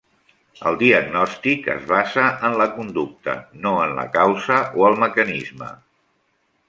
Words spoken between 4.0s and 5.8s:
la causa o el mecanisme.